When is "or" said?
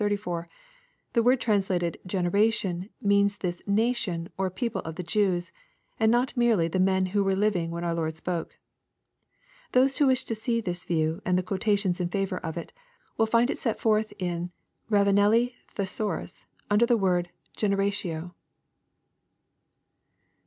4.35-4.49